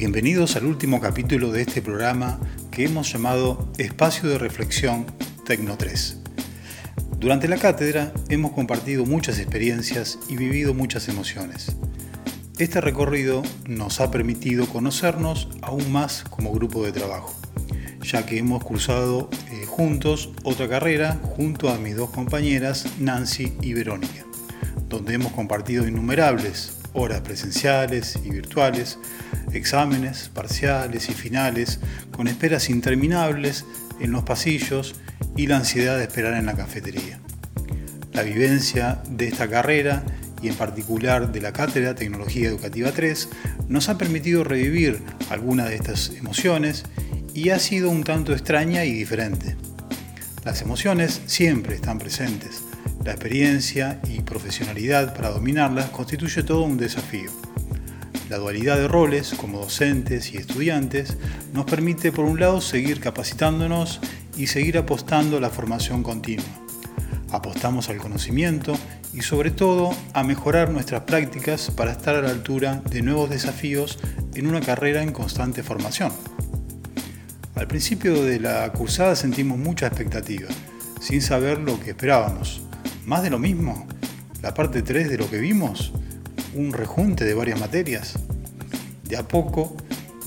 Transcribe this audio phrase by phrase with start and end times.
[0.00, 5.04] Bienvenidos al último capítulo de este programa que hemos llamado Espacio de Reflexión
[5.44, 6.16] Tecno 3.
[7.18, 11.76] Durante la cátedra hemos compartido muchas experiencias y vivido muchas emociones.
[12.58, 17.34] Este recorrido nos ha permitido conocernos aún más como grupo de trabajo,
[18.02, 23.74] ya que hemos cursado eh, juntos otra carrera junto a mis dos compañeras Nancy y
[23.74, 24.24] Verónica,
[24.88, 28.98] donde hemos compartido innumerables horas presenciales y virtuales,
[29.52, 33.64] exámenes parciales y finales, con esperas interminables
[34.00, 34.94] en los pasillos
[35.36, 37.20] y la ansiedad de esperar en la cafetería.
[38.12, 40.02] La vivencia de esta carrera
[40.42, 43.28] y en particular de la Cátedra Tecnología Educativa 3
[43.68, 46.84] nos ha permitido revivir algunas de estas emociones
[47.34, 49.56] y ha sido un tanto extraña y diferente.
[50.44, 52.62] Las emociones siempre están presentes,
[53.04, 57.30] la experiencia y profesionalidad para dominarlas constituye todo un desafío.
[58.28, 61.16] La dualidad de roles como docentes y estudiantes
[61.52, 64.00] nos permite por un lado seguir capacitándonos
[64.36, 66.44] y seguir apostando a la formación continua.
[67.32, 68.74] Apostamos al conocimiento
[69.14, 73.98] y sobre todo a mejorar nuestras prácticas para estar a la altura de nuevos desafíos
[74.34, 76.12] en una carrera en constante formación.
[77.54, 80.48] Al principio de la cursada sentimos mucha expectativa,
[81.00, 82.62] sin saber lo que esperábamos.
[83.10, 83.88] ¿Más de lo mismo?
[84.40, 85.90] ¿La parte 3 de lo que vimos?
[86.54, 88.14] ¿Un rejunte de varias materias?
[89.02, 89.76] De a poco,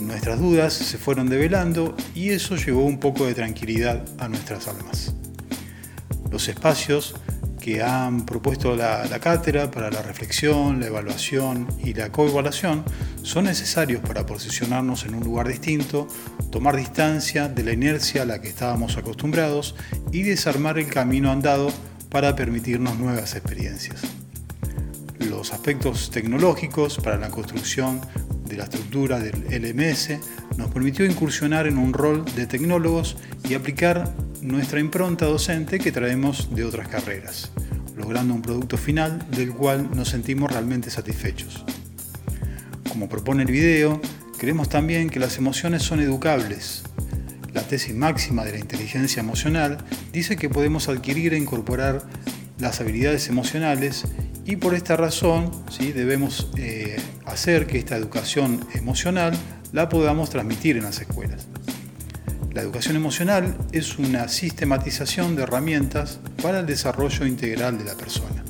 [0.00, 5.14] nuestras dudas se fueron develando y eso llevó un poco de tranquilidad a nuestras almas.
[6.32, 7.14] Los espacios
[7.60, 12.82] que han propuesto la, la, cátedra para la reflexión, la evaluación y la coevaluación
[13.22, 16.08] son necesarios para posicionarnos en un lugar distinto,
[16.50, 19.76] tomar distancia de la inercia a la que estábamos acostumbrados
[20.10, 21.70] y desarmar el camino andado
[22.12, 24.02] para permitirnos nuevas experiencias.
[25.18, 28.02] Los aspectos tecnológicos para la construcción
[28.44, 30.18] de la estructura del LMS
[30.58, 33.16] nos permitió incursionar en un rol de tecnólogos
[33.48, 37.50] y aplicar nuestra impronta docente que traemos de otras carreras,
[37.96, 41.64] logrando un producto final del cual nos sentimos realmente satisfechos.
[42.90, 44.02] Como propone el video,
[44.36, 46.82] creemos también que las emociones son educables
[47.52, 49.78] la tesis máxima de la inteligencia emocional
[50.12, 52.02] dice que podemos adquirir e incorporar
[52.58, 54.04] las habilidades emocionales
[54.44, 55.92] y por esta razón ¿sí?
[55.92, 56.96] debemos eh,
[57.26, 59.34] hacer que esta educación emocional
[59.72, 61.46] la podamos transmitir en las escuelas.
[62.52, 68.44] La educación emocional es una sistematización de herramientas para el desarrollo integral de la persona.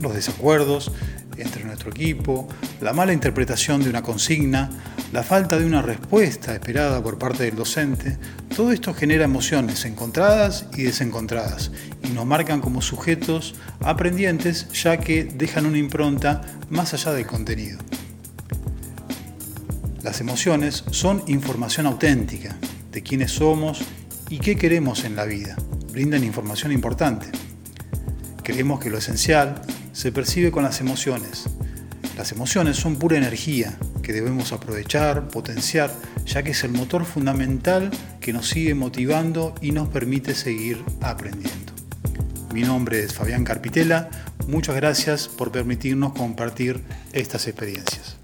[0.00, 0.92] Los desacuerdos
[1.38, 2.48] entre nuestro equipo,
[2.80, 4.70] la mala interpretación de una consigna,
[5.12, 8.18] la falta de una respuesta esperada por parte del docente,
[8.54, 11.70] todo esto genera emociones encontradas y desencontradas
[12.02, 17.78] y nos marcan como sujetos aprendientes ya que dejan una impronta más allá del contenido.
[20.02, 22.56] Las emociones son información auténtica
[22.92, 23.80] de quiénes somos
[24.30, 25.56] y qué queremos en la vida.
[25.92, 27.26] Brindan información importante.
[28.42, 29.60] Creemos que lo esencial
[29.98, 31.46] se percibe con las emociones.
[32.16, 35.92] Las emociones son pura energía que debemos aprovechar, potenciar,
[36.24, 41.72] ya que es el motor fundamental que nos sigue motivando y nos permite seguir aprendiendo.
[42.54, 44.08] Mi nombre es Fabián Carpitela,
[44.46, 46.80] muchas gracias por permitirnos compartir
[47.12, 48.17] estas experiencias.